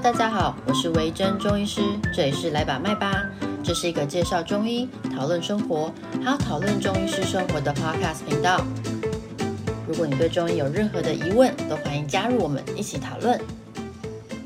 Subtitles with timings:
[0.00, 1.80] 大家好，我是维珍中医师，
[2.14, 3.28] 这里是来把脉吧，
[3.64, 5.92] 这是一个介绍中医、讨论生活，
[6.24, 8.64] 还有讨论中医师生活的 Podcast 频道。
[9.88, 13.40] 如果你对中医有任何的疑问，都欢迎加入我们一起讨论。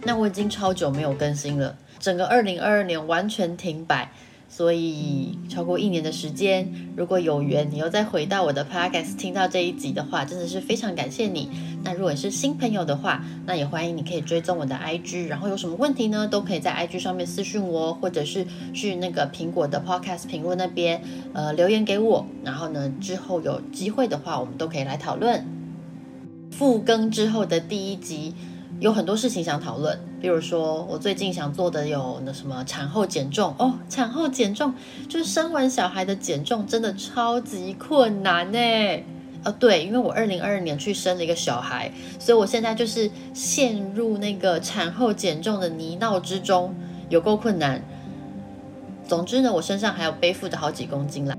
[0.02, 4.10] 那我已经超久没有更新了，整个二零二二年完全停摆。
[4.54, 11.48] 所以超过一年的时间，如果有缘你又再回到我的 podcast 听到这一集的话，真的是非常感谢你。
[11.82, 21.00] 那如果是新朋友的话，那也欢迎你可以追踪我的 IG，然后有什么问题呢，都可以在 IG 上面私讯我，或者是去那个苹果的 podcast 评论那边
[21.32, 22.26] 呃留言给我。
[22.44, 25.46] 然后呢，之后有机会的话，我们都可以来讨论
[26.50, 28.34] 复更之后的第一集。
[28.82, 34.74] 有很多事情想讨论，比如说我最近想做的有那什么产后减重哦，产后减重
[35.08, 38.58] 就是生完小孩的减重真的超级困难呢。
[39.44, 46.74] 哦，对，因为我二零二二年去生了一个小孩，所以我现在就是陷入那个产后减重的泥淖之中，
[47.08, 47.80] 有够困难。
[49.06, 51.36] 总之呢，我身上还有背负的好几公斤啦。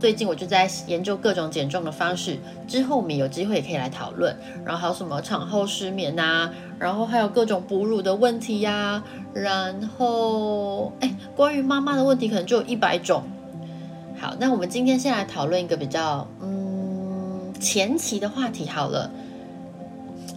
[0.00, 4.36] 最近我就在研究各种减重的方式，之后我们有机会也可以来讨论。
[4.62, 6.50] 然后还有什么产后失眠呐，
[6.84, 13.22] 然后还有各种哺乳的问题呀，然后哎，关于妈妈的问题可能就有一百种。
[14.20, 19.10] 好，那我们今天先来讨论一个比较嗯前期的话题好了，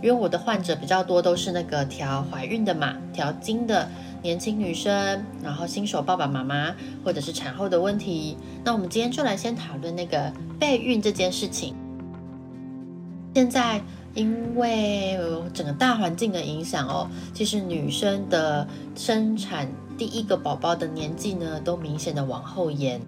[0.01, 3.85] 因为我的患者比较多都是那个调怀孕的嘛，调经的。
[4.23, 11.75] 年轻女生，然后新手爸爸妈妈，或者是产后的问题，那我们今天就来先讨论那个备孕这件事情。
[13.35, 13.79] 现在
[14.17, 15.15] 因为
[15.53, 22.99] 整个大环境的影响哦，其实女生的生产第一个宝宝的年纪呢，都明显的往后延。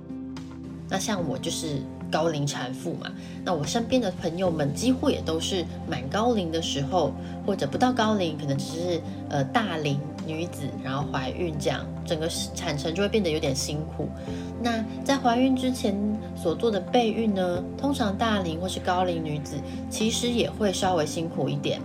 [0.88, 3.12] 那像我就是高龄产妇嘛，
[3.44, 7.14] 那我身边的朋友们几乎也都是满高龄的时候，
[7.46, 10.00] 或者不到高龄，可能只是呃大龄。
[10.28, 14.08] 女子然后怀孕这样，整个产程就会变得有点辛苦。
[14.62, 15.96] 那在怀孕之前
[16.36, 19.56] 所做的备孕呢，通常大龄或是高龄女子
[19.90, 21.82] 其实也会稍微辛苦一点。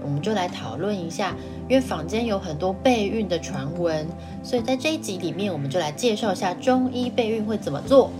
[0.00, 1.34] 我们就来讨论一下，
[1.68, 4.06] 因为坊间有很多备孕的传闻，
[4.44, 8.12] 所以在这一集里面，我们就来介绍一下中医备孕会怎么做。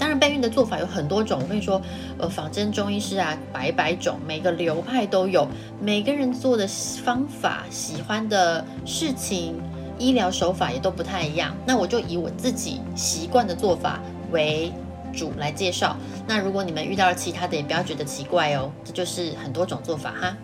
[0.00, 1.38] 当然，备孕的做法有很多种。
[1.42, 1.80] 我跟你说，
[2.16, 5.46] 呃，仿真中医师啊，百百种，每个流派都有，
[5.78, 9.54] 每个人做的方法、喜欢的事情、
[9.98, 11.54] 医疗手法也都不太一样。
[11.66, 14.00] 那我就以我自己习惯的做法
[14.32, 14.72] 为
[15.12, 15.94] 主来介绍。
[16.26, 20.34] 那如果你们遇到了其他的，也不要觉得奇怪哦，这就是很多种做法哈。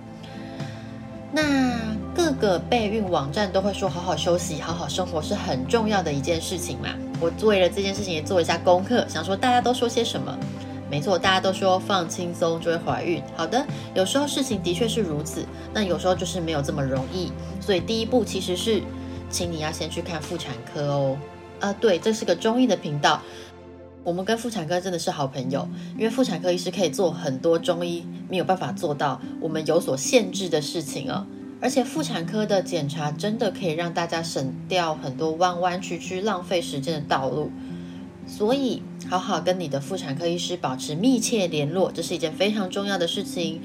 [1.37, 1.77] 那
[2.15, 6.89] 各个备孕网站都会说，好好休息、好好生活是很重要的一件事情嘛。
[7.21, 10.35] 我为了这件事情也做一下功课，想说大家都说些什么？
[10.91, 13.23] 没错，大家都说放轻松就会怀孕。
[13.37, 17.31] 好的，有时候事情的确是如此，那有时候就是没有这么容易。
[17.61, 18.81] 所以第一步其实是，
[19.29, 21.19] 请你要先去看妇产科哦。
[21.61, 23.21] 啊，对，这是个中医的频道，
[24.07, 25.69] 我们跟妇产科真的是好朋友，
[25.99, 31.27] 因为妇产科医师可以做很多中医没有办法做到，我们有所限制的事情哦。
[31.61, 37.51] 而且妇产科的检查真的可以让大家省掉很多弯弯曲曲、浪费时间的道路，
[38.29, 38.81] 所以
[39.11, 43.61] 好好跟你的妇产科医师保持密切联络，这是一件非常重要的事情。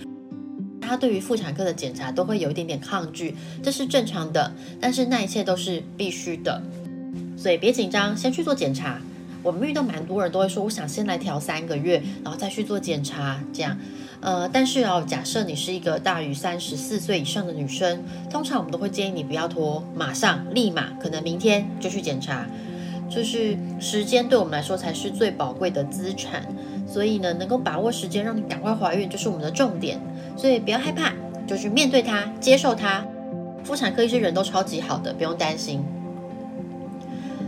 [0.81, 6.59] 他对于妇产科的检查都会有一点点抗拒，这是正常的，但是那一切都是必须的，
[7.37, 8.99] 所以别紧张，先去做检查。
[9.43, 13.77] 我们遇到蛮多人都会说，我想先来调三个月，然后再去做检查，这样。
[14.19, 22.45] 呃，但是哦，假设你是一个大于三十四岁以上的女生，通常我们都会建议你不要拖，马上立马，可能明天就去检查。
[23.09, 26.45] 就是时间对我们来说才是最宝贵的资产，
[26.87, 29.99] 所以呢，能够把握时间，让你赶快怀孕，就是我们的重点。
[30.37, 31.11] 所以不要害怕，
[31.47, 33.03] 就去面对它，接受它。
[33.63, 35.83] 妇产科医生人都超级好的，不用担心。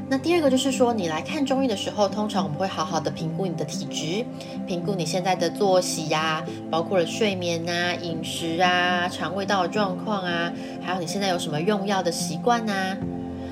[0.10, 4.26] 那第二个就是说，你来看中医的时候，通常我们会好好的评估你的体质，
[4.68, 10.52] 评估你现在的作息呀，包括了睡眠啊、饮食啊、肠胃道的状况啊，
[10.84, 12.98] 还有你现在有什么用药的习惯啊。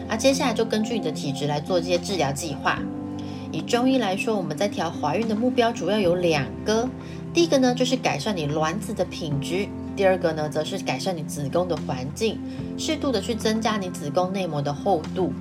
[0.10, 2.78] 啊，接下来就根据你的体质来做这些治疗计划。
[3.52, 6.88] 以中医来说，我们在调怀孕的目标主要有两个，
[7.34, 12.40] 第一个呢就是改善你卵子的品质，第二个呢则是改善你子宫的环境，
[12.78, 15.34] 适度的去增加你子宫内膜的厚度。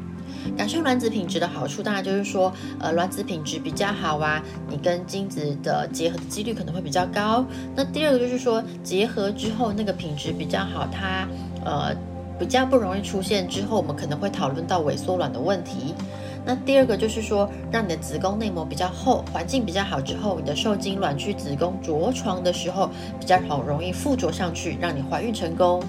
[0.57, 7.45] 改善卵子品质的好处，当然就是说，呃，卵子品质比较好啊，你跟精子的结合的几率可能会比较高。
[7.75, 11.27] 那第二个就是说，结合之后那个品质比较好，它
[11.65, 11.95] 呃
[12.39, 15.95] 比较不容易出现之后，我们可能会讨论到萎缩卵的问题。
[16.43, 22.89] 那第二个就是说，让你的子宫内膜比较厚，环境比较好之后，你的受精卵去子宫着床的时候
[23.21, 25.83] 比较好，容易附着上去，让你怀孕成功。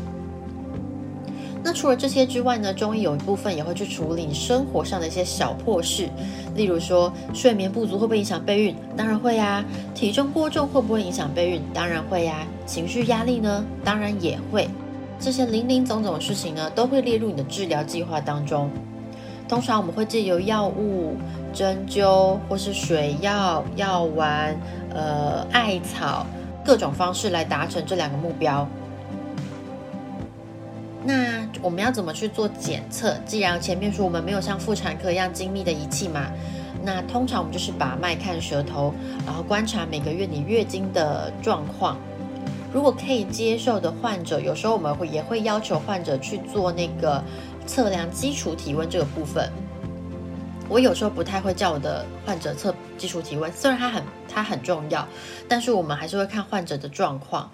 [1.64, 6.10] 那除了这些之外呢，中医有一部分也会去处理你生活上的一些小破事，
[6.56, 8.76] 例如说睡眠不足会不会影响备孕？
[8.98, 9.64] 当然会呀。
[9.94, 11.62] 体重过重会不会影响备孕？
[11.74, 12.48] 当然会呀。
[12.66, 13.64] 情绪压力呢？
[13.84, 14.68] 当然也会。
[15.20, 18.68] 这些零零总总的事情呢，都会列入你的治疗计划当中。
[19.48, 21.16] 通常我们会借由药物、
[21.54, 24.56] 针灸或是水药、药丸、
[24.94, 26.26] 呃艾草
[26.66, 28.68] 各种方式来达成这两个目标。
[31.04, 33.16] 那我们要怎么去做检测？
[33.26, 36.32] 既然前面说我们没有像妇产科一样精密的仪器嘛，
[36.84, 38.94] 那通常我们就是把脉看舌头，
[39.26, 41.98] 然后观察每个月你月经的状况。
[42.74, 47.22] 如果可以接受的患者，有时候我们会也会要求患者去做那个
[47.66, 49.52] 测量基础体温这个部分。
[50.72, 55.06] 我有时候不太会叫我的患者测基础体温，虽然它很它很重要，
[55.46, 57.52] 但是我们还是会看患者的状况。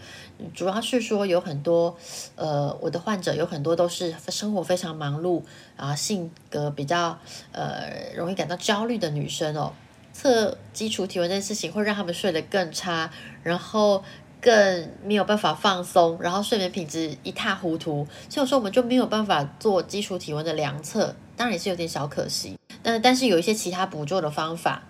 [0.54, 1.98] 主要是说有很多，
[2.36, 5.42] 呃，我的患者有很多都是生活非常忙碌，
[5.76, 7.18] 然后性格比较
[7.54, 9.74] 呃容易感到焦虑的女生哦。
[10.14, 13.10] 测基础体温这件事情会让他们睡得更差，
[13.42, 14.04] 然后
[14.40, 18.06] 更没有办法放松，然后睡眠品质一塌糊涂。
[18.30, 22.56] 所以有时候我们就没有办法做基础体温的量测，当然也是有点小可惜。
[22.84, 24.84] 但但是有一些其他补救的方法，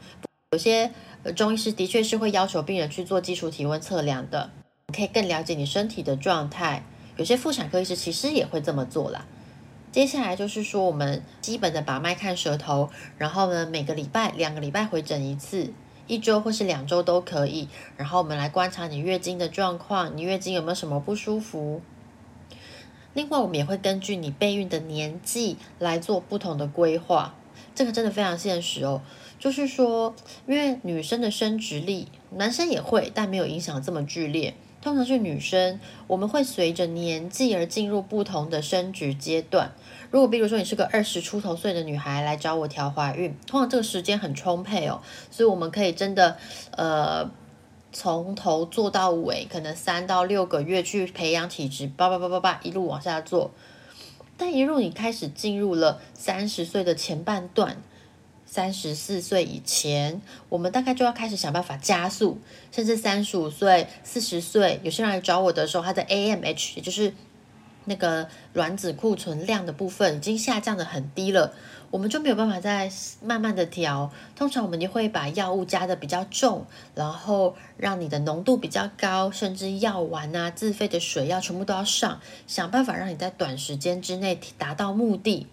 [0.51, 0.91] 有些
[1.35, 4.49] 中医师的确是会要求病人去做基础体温测量的，
[4.93, 6.83] 可以更了解你身体的状态。
[7.17, 9.25] 有些妇产科医师其实也会这么做啦。
[9.91, 15.73] 接下来就是说我们基本的把脉看舌头，然后呢每个礼拜两个礼拜回诊一次，
[16.05, 17.67] 一周或是两周都可以。
[17.95, 21.81] 然后我们来观察你月经的状况，你月经有没有什么不舒服？
[23.13, 27.33] 另外我们也会根据你备孕的年纪来做不同的规划。
[27.77, 29.03] 这个真的非常现实哦，
[29.37, 30.15] 就是说，
[30.47, 34.55] 因为女生的生殖力，男生也会，但没有影响这么剧烈。
[34.81, 39.73] 通常是女生，我们会随着年纪而进入不同的生殖阶段。
[40.09, 44.99] 如果比如说你是个二十出头岁的女孩来找我调怀孕，通常这个时间很充沛哦，
[45.29, 46.35] 所以我们可以真的，
[46.71, 47.29] 呃，
[47.91, 53.51] 从头做到尾，可能三到六个月去培养体质，叭叭叭叭叭，一路往下做。
[54.37, 57.81] 但一路你开始进入了三十岁的前半段，
[58.45, 62.39] 三十四岁以前，我们大概就要开始想办法加速，
[62.71, 67.13] 甚至三十五岁、四十岁，有些人来找我的时候，他的 AMH 也就是
[67.85, 71.53] 那个卵子库存量的部分已经下降的很低了。
[71.89, 72.91] 我们就没有办法再
[73.23, 85.47] 慢慢的调，通常我们就会把药物加的比较重，然后让你的浓度比较高，甚至药丸啊、自费的水药全部都要上，想办法让你在短时间之内达到目的。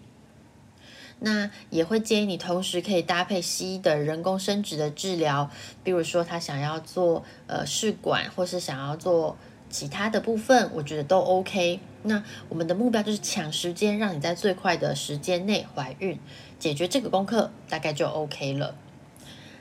[1.19, 5.49] 那也会建议你同时可以搭配西医的人工生殖的治疗，
[5.83, 9.37] 比如说他想要做呃试管，或是想要做。
[9.75, 11.81] 其他的部分我觉得都 OK。
[12.03, 16.17] 那我们的目标就是抢时间，让你在最快的时间内怀孕，
[16.57, 18.73] 解决这个功课大概就 OK 了。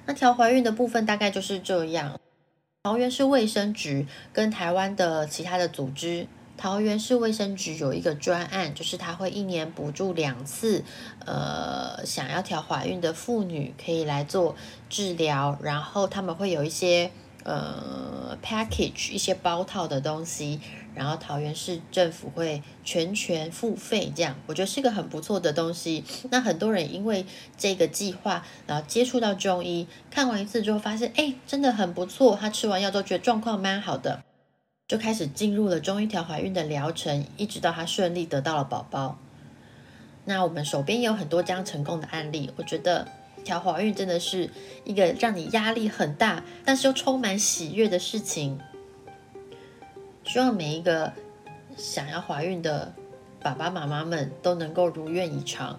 [0.06, 2.20] 那调怀孕的部分大概就是这样。
[2.84, 10.84] 桃园市卫生局跟台湾的其他的组织，桃园市卫生局有一个专案，就是他会一年补助两次，
[11.26, 14.55] 呃，想要调怀孕的妇女可以来做
[14.88, 17.10] 治疗，然后他们会有一些。
[17.44, 20.58] 呃，package 一些包套的东西，
[20.94, 26.03] 然后桃园市政府会全权付费，这样我觉得是个很不错的东西。
[26.31, 27.27] 那很多人因为
[27.58, 32.34] 这个计划，然后接触到中医，看完一次之后发现，哎，真的很不错。
[32.34, 34.24] 他吃完药都觉得状况蛮好的，
[34.89, 39.19] 就开始进入了中医调怀孕的疗程，一直到他顺利得到了宝宝。
[40.24, 43.06] 那我们手边也有很多这样成功的案例，我觉得。
[43.44, 44.48] 调怀孕真的是
[44.84, 48.58] 一个让你压力很大，但是又充满喜悦的事情。
[50.24, 51.13] 希望每一个
[51.77, 52.93] 想要怀孕的
[53.41, 55.79] 爸爸妈妈们都能够如愿以偿。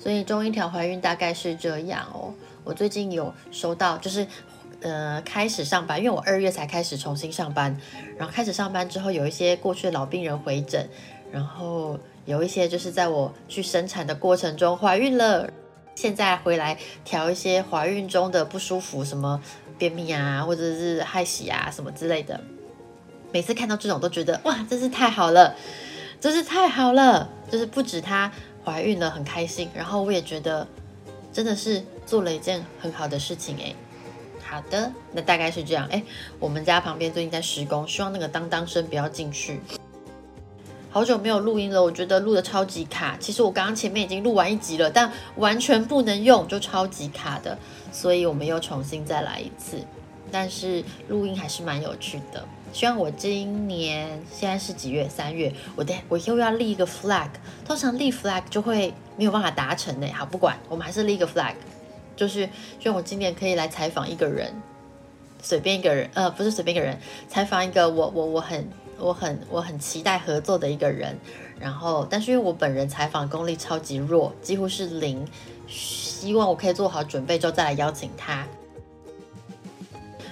[0.00, 2.34] 所以中医调怀孕大概是这样哦。
[2.64, 4.26] 我最近有收到，就是
[4.82, 7.74] 呃开始上班，因为我二月才开始重新上班，
[8.18, 10.88] 然后开始上班之后，有一些过去的老病人回诊，
[11.30, 15.48] 然后有一些就是在我去生产的过程中怀孕了。
[15.94, 19.40] 现在回来调一些怀孕中的不舒服，什么
[19.78, 22.40] 便秘啊，或者是害喜啊，什么之类的。
[23.32, 25.56] 每次看到这种都觉得哇，真是太好了，
[26.20, 27.28] 真是太好了。
[27.50, 28.30] 就是不止她
[28.64, 30.66] 怀孕了很开心，然后我也觉得
[31.32, 33.76] 真的是做了一件很好的事情诶。
[34.44, 35.86] 好的，那大概是这样。
[35.90, 36.02] 哎，
[36.38, 39.60] 我们家旁边最近在施工，希望那个当当声不要进去。
[40.94, 43.16] 好久没有录音了，我觉得录的超级卡。
[43.18, 47.58] 其实我刚刚前面已经录完一集了，但完全不能用，就超级卡的，
[47.90, 49.84] 所以我们又重新再来一次。
[50.30, 52.46] 但是录音还是蛮有趣的。
[52.72, 55.08] 希望我今年现在是几月？
[55.08, 57.30] 三月，我的我又要立一个 flag。
[57.66, 60.06] 通常立 flag 就会没有办法达成呢。
[60.14, 61.54] 好，不管，我们还是立一个 flag，
[62.14, 62.48] 就是
[62.78, 64.54] 希望我今年可以来采访一个人，
[65.44, 66.98] 随便一个人，呃，不是随便一个人，
[67.28, 68.66] 采访一个我我我很
[68.98, 71.16] 我很我很期待合作的一个人。
[71.60, 75.24] 然后，但是因为我本人采访功力超级弱，几乎是零，
[75.68, 78.44] 希望我可以做好准备之后再来邀请他。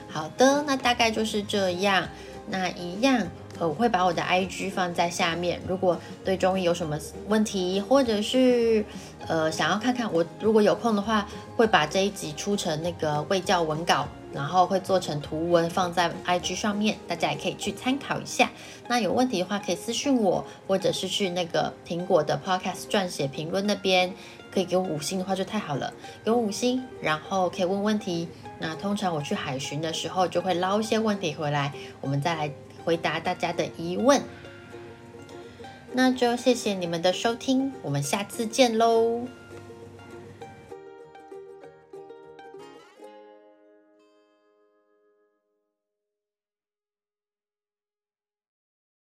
[0.09, 2.09] 好的，那大概就是这样。
[2.49, 3.25] 那一样，
[3.61, 5.61] 呃，我会把我的 IG 放在下面。
[5.67, 8.85] 如果对中医有什么问题，或者是
[9.29, 11.27] 呃想要看看我，如果有空的话，
[11.57, 18.51] 会把这一集出成那个卫教文稿，然后会做成图文放在 IG 上面，大家也可以去参考一下。
[18.89, 24.13] 那有问题的话，可以私信我，或者是去那个苹果的 Podcast 撰写评论那边，
[24.53, 25.93] 可以给我五星的话就太好了，
[26.25, 28.29] 给我五星，然后可以问问题。
[28.59, 32.53] 那通常我去海巡的时候，就会捞一些问题回来，我们再来
[32.85, 34.23] 回答大家的疑问。
[35.93, 39.42] 那就谢谢你们的收听，我们下次见喽。